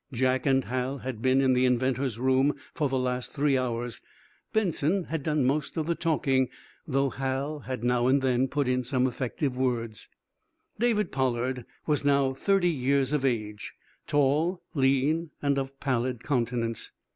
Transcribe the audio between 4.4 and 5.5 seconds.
Benson had done